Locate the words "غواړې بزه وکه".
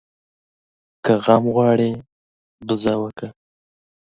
1.55-3.27